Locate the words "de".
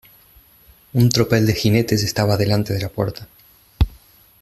1.45-1.53, 2.73-2.81